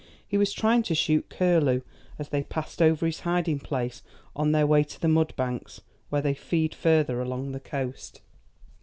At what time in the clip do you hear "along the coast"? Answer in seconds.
7.21-8.21